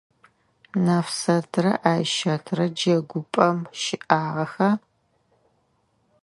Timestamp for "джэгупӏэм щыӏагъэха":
2.77-4.69